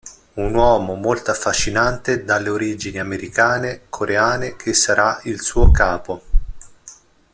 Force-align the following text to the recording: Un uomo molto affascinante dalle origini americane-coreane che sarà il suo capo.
Un 0.33 0.55
uomo 0.55 0.95
molto 0.95 1.29
affascinante 1.29 2.23
dalle 2.23 2.49
origini 2.49 2.97
americane-coreane 2.97 4.55
che 4.55 4.73
sarà 4.73 5.19
il 5.25 5.41
suo 5.41 5.69
capo. 5.69 6.23